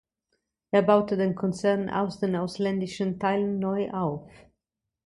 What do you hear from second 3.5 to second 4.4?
neu auf.